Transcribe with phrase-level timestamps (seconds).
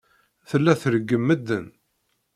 [0.49, 1.65] Tella treggem medden.